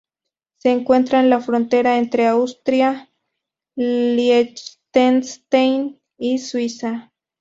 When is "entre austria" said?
1.99-3.11